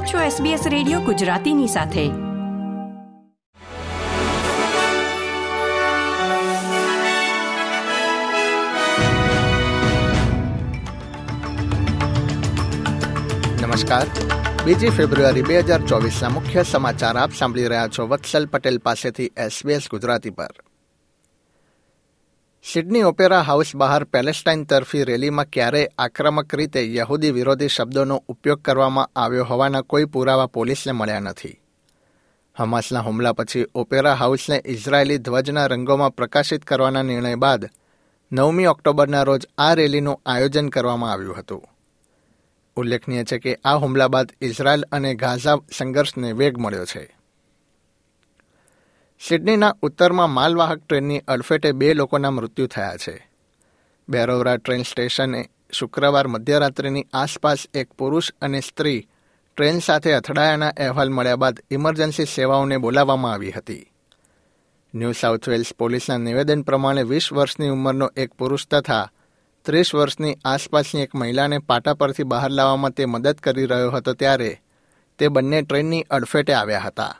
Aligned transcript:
આપ 0.00 0.06
છો 0.06 0.18
SBS 0.18 0.68
radio 0.68 1.00
ગુજરાતીની 1.00 1.66
સાથે. 1.66 2.08
નમસ્કાર. 13.66 14.06
બીજી 14.64 14.88
ફેબ્રુઆરી 14.88 15.42
બે 15.42 15.58
હજાર 15.58 15.80
ચોવીસના 15.80 16.28
મુખ્ય 16.28 16.62
સમાચાર 16.62 17.16
આપ 17.16 17.30
સાંભળી 17.38 17.66
રહ્યા 17.66 17.88
છો. 17.88 18.06
વત્સલ 18.06 18.46
પટેલ 18.46 18.78
પાસેથી 18.78 19.24
એસબીએસ 19.24 19.82
ગુજરાતી 19.90 20.30
પર. 20.30 20.50
સિડની 22.62 23.02
ઓપેરા 23.02 23.42
હાઉસ 23.42 23.76
બહાર 23.76 24.04
પેલેસ્ટાઇન 24.04 24.66
તરફી 24.66 25.04
રેલીમાં 25.04 25.46
ક્યારેય 25.52 25.88
આક્રમક 25.98 26.54
રીતે 26.54 26.94
યહૂદી 26.94 27.30
વિરોધી 27.30 27.68
શબ્દોનો 27.68 28.24
ઉપયોગ 28.28 28.62
કરવામાં 28.62 29.10
આવ્યો 29.16 29.44
હોવાના 29.44 29.82
કોઈ 29.82 30.04
પુરાવા 30.04 30.46
પોલીસને 30.46 30.92
મળ્યા 30.92 31.20
નથી. 31.20 31.60
હમાસના 32.56 33.02
હુમલા 33.02 33.32
પછી 33.32 33.66
ઓપેરા 33.74 34.14
હાઉસને 34.14 34.62
ઇઝરાયેલી 34.64 35.18
ધ્વજના 35.18 35.66
રંગોમાં 35.66 36.12
પ્રકાશિત 36.12 36.64
કરવાના 36.64 37.02
નિર્ણય 37.02 37.34
બાદ 37.34 37.64
નવમી 38.32 38.66
ઓક્ટોબરના 38.66 39.22
રોજ 39.22 39.46
આ 39.58 39.74
રેલીનું 39.74 40.20
આયોજન 40.26 40.68
કરવામાં 40.68 41.12
આવ્યું 41.12 41.38
હતું. 41.38 41.62
ઉલ્લેખનીય 42.76 43.24
છે 43.24 43.38
કે 43.38 43.58
આ 43.64 43.74
હુમલા 43.74 44.08
બાદ 44.08 44.32
ઇઝરાયેલ 44.40 44.84
અને 44.92 45.14
ગાઝા 45.14 45.58
સંઘર્ષને 45.78 46.32
વેગ 46.32 46.58
મળ્યો 46.58 46.84
છે. 46.84 47.19
સિડનીના 49.20 49.74
ઉત્તરમાં 49.82 50.30
માલવાહક 50.30 50.80
ટ્રેનની 50.82 51.24
અડફેટે 51.28 51.72
બે 51.72 51.94
લોકોના 51.94 52.30
મૃત્યુ 52.30 52.66
થયા 52.66 52.96
છે. 52.96 53.28
બેરોવરા 54.08 54.56
ટ્રેન 54.56 54.82
સ્ટેશને 54.82 55.40
શુક્રવાર 55.72 56.28
મધ્યરાત્રિની 56.28 57.08
આસપાસ 57.12 57.68
એક 57.74 57.88
પુરુષ 57.98 58.32
અને 58.42 58.60
સ્ત્રી 58.60 59.08
ટ્રેન 59.56 59.80
સાથે 59.80 60.14
અથડાયાના 60.14 60.72
અહેવાલ 60.76 61.10
મળ્યા 61.10 61.36
બાદ 61.36 61.60
ઇમરજન્સી 61.70 62.26
સેવાઓને 62.26 62.78
બોલાવવામાં 62.78 63.32
આવી 63.32 63.50
હતી. 63.50 63.84
ન્યૂ 64.94 65.12
સાઉથ 65.12 65.48
વેલ્સ 65.48 65.74
પોલીસના 65.78 66.18
નિવેદન 66.18 66.62
પ્રમાણે 66.62 67.02
વીસ 67.02 67.32
વર્ષની 67.32 67.68
ઉંમરનો 67.68 68.10
એક 68.16 68.30
પુરુષ 68.34 68.66
તથા 68.66 69.10
ત્રીસ 69.64 69.94
વર્ષની 69.94 70.38
આસપાસની 70.44 71.02
એક 71.02 71.14
મહિલાને 71.14 71.58
પાટા 71.58 71.94
પરથી 71.94 72.22
બહાર 72.22 72.50
લાવવામાં 72.50 72.92
તે 72.92 73.06
મદદ 73.06 73.34
કરી 73.34 73.66
રહ્યો 73.66 73.90
હતો 73.90 74.14
ત્યારે 74.14 74.60
તે 75.18 75.28
બંને 75.28 75.62
ટ્રેનની 75.62 76.06
અડફેટે 76.10 76.54
આવ્યા 76.54 76.78
હતા. 76.78 77.14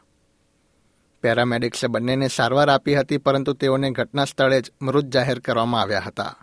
પેરામેડિક્સે 1.22 1.86
બંનેને 1.86 2.28
સારવાર 2.28 2.70
આપી 2.70 2.94
હતી, 2.94 3.16
પરંતુ 3.16 3.52
તેઓને 3.52 3.90
ઘટના 3.90 4.24
સ્થળે 4.24 4.60
જ 4.60 4.72
મૃત 4.82 5.04
જાહેર 5.04 5.38
કરવામાં 5.38 5.80
આવ્યા 5.80 6.02
હતા. 6.06 6.36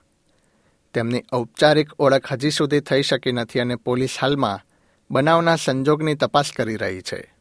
તેમની 0.94 1.23
ઔપચારિક 1.33 1.89
ઓળખ 2.00 2.33
હજી 2.33 2.52
સુધી 2.52 2.80
થઈ 2.80 3.02
શકી 3.02 3.31
નથી 3.31 3.59
અને 3.59 3.75
પોલીસ 3.75 4.17
હાલમાં 4.22 4.59
બનાવના 5.11 5.55
સંજોગની 5.55 6.16
તપાસ 6.16 6.52
કરી 6.58 6.75
રહી 6.75 7.02
છે. 7.02 7.33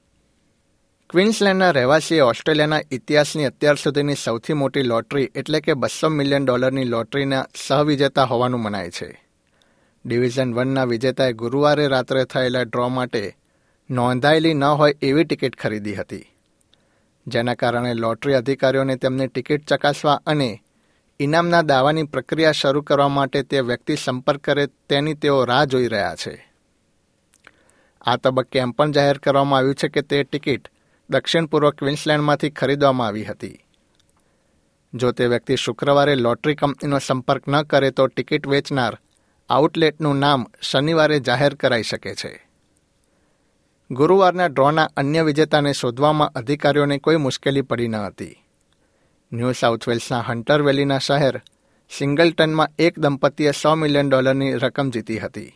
ક્વિન્સલેન્ડના 1.10 1.70
રહેવાસીએ 1.70 2.20
ઓસ્ટ્રેલિયાના 2.20 2.80
ઇતિહાસની 2.90 3.44
અત્યાર 3.44 3.74
સુધીની 3.74 4.14
સૌથી 4.14 4.52
મોટી 4.52 4.82
લોટરી 4.82 5.30
એટલે 5.34 5.60
કે 5.60 5.74
બસો 5.74 6.08
મિલિયન 6.08 6.44
ડોલરની 6.44 6.84
લોટરીના 6.84 7.46
સહવિજેતા 7.66 8.24
હોવાનું 8.24 8.60
મનાય 8.60 8.90
છે. 8.90 9.24
ડિવિઝન 10.04 10.54
વનના 10.54 10.84
વિજેતાએ 10.84 11.32
ગુરુવારે 11.32 11.86
રાત્રે 11.86 12.24
થયેલા 12.24 12.62
ડ્રો 12.62 12.88
માટે 12.88 13.36
નોંધાયેલી 13.90 14.54
ન 14.54 14.64
હોય 14.64 14.94
એવી 15.02 15.24
ટિકિટ 15.24 15.56
ખરીદી 15.56 15.94
હતી. 15.94 16.35
જેના 17.26 17.54
કારણે 17.54 17.94
લોટરી 17.94 18.34
અધિકારીઓને 18.34 18.96
તેમની 18.96 19.26
ટિકિટ 19.26 19.66
ચકાસવા 19.66 20.20
અને 20.26 20.62
ઇનામના 21.20 21.62
દાવાની 21.62 22.02
પ્રક્રિયા 22.02 22.52
શરૂ 22.52 22.82
કરવા 22.82 23.08
માટે 23.08 23.42
તે 23.42 23.60
વ્યક્તિ 23.60 23.96
સંપર્ક 23.96 24.40
કરે 24.40 24.66
તેની 24.66 25.14
તેઓ 25.14 25.44
રાહ 25.44 25.64
જોઈ 25.64 25.86
રહ્યા 25.86 26.14
છે. 26.14 26.52
આ 28.00 28.16
તબક્કે 28.16 28.58
એમ 28.58 28.70
પણ 28.70 28.92
જાહેર 28.92 29.18
કરવામાં 29.18 29.58
આવ્યું 29.58 29.74
છે 29.74 29.88
કે 29.88 30.02
તે 30.02 30.22
ટિકિટ 30.22 30.68
દક્ષિણ 31.10 31.46
પૂર્વ 31.46 31.70
ક્વિન્સલેન્ડમાંથી 31.70 32.50
ખરીદવામાં 32.50 33.06
આવી 33.06 33.24
હતી. 33.24 33.58
જો 34.94 35.12
તે 35.12 35.26
વ્યક્તિ 35.26 35.56
શુક્રવારે 35.56 36.14
લોટરી 36.14 36.54
કંપનીનો 36.54 36.98
સંપર્ક 36.98 37.48
ન 37.48 37.62
કરે 37.62 37.90
તો 37.90 38.06
ટિકિટ 38.06 38.46
વેચનાર 38.46 38.98
આઉટલેટનું 39.48 40.16
નામ 40.16 40.46
શનિવારે 40.62 41.20
જાહેર 41.20 41.54
કરાઈ 41.54 41.82
શકે 41.82 42.14
છે. 42.14 42.45
ગુરુવારના 43.90 44.46
ડ્રોના 44.46 44.88
અન્ય 44.96 45.22
વિજેતાને 45.22 45.72
શોધવામાં 45.72 46.32
અધિકારીઓને 46.32 46.98
કોઈ 46.98 47.16
મુશ્કેલી 47.16 47.62
પડી 47.62 47.88
ન 47.88 47.96
હતી. 47.96 48.36
ન્યૂ 49.32 49.52
સાઉથ 49.52 49.88
વેલ્સના 49.88 50.20
હન્ટર 50.20 50.62
વેલીના 50.62 50.98
શહેર 50.98 51.40
સિંગલટનમાં 51.98 52.68
એક 52.78 52.98
દંપતીએ 52.98 53.50
સો 53.50 53.74
મિલિયન 53.74 54.08
ડોલરની 54.08 54.52
રકમ 54.52 54.90
જીતી 54.90 55.18
હતી. 55.18 55.52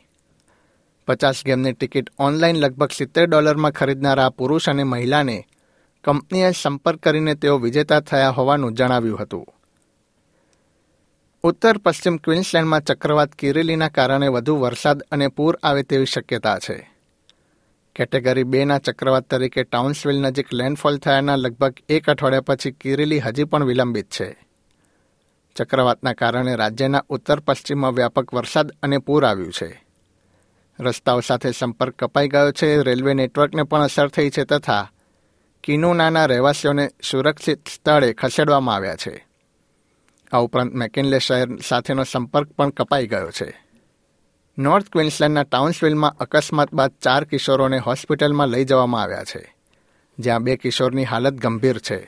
પચાસ 1.07 1.45
ગેમની 1.47 1.73
ટિકિટ 1.73 2.11
ઓનલાઈન 2.19 2.61
લગભગ 2.61 2.91
સિત્તેર 2.91 3.27
ડોલરમાં 3.27 3.73
ખરીદનારા 3.73 4.31
પુરુષ 4.31 4.69
અને 4.69 4.85
મહિલાને 4.85 5.47
કંપનીએ 6.05 6.51
સંપર્ક 6.51 7.01
કરીને 7.01 7.35
તેઓ 7.35 7.59
વિજેતા 7.59 8.01
થયા 8.01 8.31
હોવાનું 8.31 8.75
જણાવ્યું 8.75 9.19
હતું. 9.19 9.47
ઉત્તર 11.43 11.79
પશ્ચિમ 11.79 12.17
ક્વિન્સલેન્ડમાં 12.17 12.81
ચક્રવાત 12.81 13.33
કિરેલીના 13.33 13.89
કારણે 13.89 14.29
વધુ 14.29 14.57
વરસાદ 14.57 15.03
અને 15.03 15.29
પૂર 15.29 15.59
આવે 15.63 15.83
તેવી 15.83 16.05
શક્યતા 16.05 16.59
છે. 16.59 17.00
કેટેગરી 17.97 18.43
બેના 18.43 18.79
ચક્રવાત 18.79 19.23
તરીકે 19.23 19.63
ટાઉન્સવિલ 19.63 20.21
નજીક 20.21 20.55
લેન્ડફોલ 20.55 20.99
થયાના 20.99 21.37
લગભગ 21.37 21.75
એક 21.89 22.11
અઠવાડિયા 22.11 22.41
પછી 22.41 22.73
કિરીલી 22.73 23.19
હજી 23.19 23.45
પણ 23.45 23.65
વિલંબિત 23.65 24.11
છે. 24.11 24.47
ચક્રવાતના 25.57 26.13
કારણે 26.13 26.57
રાજ્યના 26.57 27.05
ઉત્તર 27.09 27.41
પશ્ચિમમાં 27.41 27.95
વ્યાપક 27.95 28.35
વરસાદ 28.35 28.71
અને 28.83 28.99
પૂર 28.99 29.25
આવ્યું 29.27 29.53
છે. 29.53 29.85
રસ્તાઓ 30.81 31.21
સાથે 31.21 31.53
સંપર્ક 31.53 31.95
કપાઈ 31.95 32.29
ગયો 32.29 32.53
છે, 32.53 32.83
રેલવે 32.83 33.15
નેટવર્કને 33.15 33.63
પણ 33.63 33.83
અસર 33.83 34.09
થઈ 34.09 34.31
છે 34.31 34.45
તથા 34.45 34.91
કિનુનાના 35.65 36.27
રહેવાસીઓને 36.27 36.91
સુરક્ષિત 37.11 37.69
સ્થળે 37.69 38.13
ખસેડવામાં 38.13 38.75
આવ્યા 38.75 38.97
છે. 38.97 39.27
આ 40.33 40.39
ઉપરાંત 40.39 40.75
મેકિનલે 40.75 41.19
શહેર 41.19 41.57
સાથેનો 41.57 42.05
સંપર્ક 42.05 42.53
પણ 42.53 42.71
કપાઈ 42.71 43.07
ગયો 43.07 43.31
છે. 43.31 43.70
નોર્થ 44.59 44.89
ક્વિન્સલેન્ડના 44.93 45.45
ટાઉન્સવિલમાં 45.45 46.17
અકસ્માત 46.19 46.71
બાદ 46.71 46.93
ચાર 47.03 47.25
કિશોરોને 47.25 47.79
હોસ્પિટલમાં 47.79 48.51
લઈ 48.51 48.65
જવામાં 48.65 49.03
આવ્યા 49.03 49.25
છે, 49.25 49.41
જ્યાં 50.19 50.45
બે 50.45 50.57
કિશોરની 50.57 51.05
હાલત 51.05 51.35
ગંભીર 51.35 51.79
છે. 51.79 51.99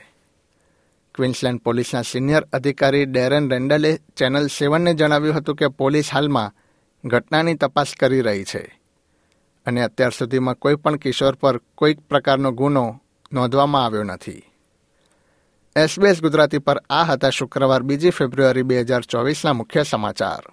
ક્વિન્સલેન્ડ 1.15 1.63
પોલીસના 1.63 2.03
સિનિયર 2.03 2.43
અધિકારી 2.51 3.05
ડેરન 3.05 3.49
રેન્ડલે 3.51 3.91
ચેનલ 4.17 4.47
સેવનને 4.47 4.93
જણાવ્યું 4.93 5.37
હતું 5.37 5.55
કે 5.55 5.67
પોલીસ 5.69 6.11
હાલમાં 6.11 6.53
ઘટનાની 7.03 7.57
તપાસ 7.57 7.95
કરી 7.99 8.21
રહી 8.21 8.45
છે 8.45 8.63
અને 9.65 9.83
અત્યાર 9.83 10.13
સુધીમાં 10.13 10.59
કોઈ 10.59 10.75
પણ 10.75 10.99
કિશોર 10.99 11.35
પર 11.35 11.57
કોઈ 11.75 11.95
પ્રકારનો 12.09 12.51
ગુનો 12.51 12.85
નોંધવામાં 13.31 13.85
આવ્યો 13.85 14.03
નથી. 14.03 14.43
એસબીએસ 15.75 16.21
ગુજરાતી 16.21 16.59
પર 16.59 16.79
આ 16.89 17.05
હતા 17.05 17.29
શુક્રવાર, 17.29 17.83
બીજી 17.83 18.17
ફેબ્રુઆરી 18.17 18.63
બે 18.63 18.81
હજાર 18.81 19.03
ચોવીસના 19.11 19.53
મુખ્ય 19.53 19.83
સમાચાર. 19.83 20.52